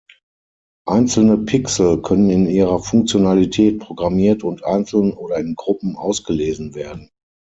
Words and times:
Einzelne 0.87 1.37
Pixel 1.37 2.01
können 2.01 2.31
in 2.31 2.47
ihrer 2.47 2.79
Funktionalität 2.79 3.77
programmiert 3.77 4.43
und 4.43 4.63
einzeln 4.63 5.13
oder 5.13 5.37
in 5.37 5.53
Gruppen 5.53 5.95
ausgelesen 5.95 6.73
werden. 6.73 7.11